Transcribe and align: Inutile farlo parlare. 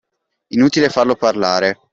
Inutile 0.55 0.89
farlo 0.89 1.13
parlare. 1.15 1.77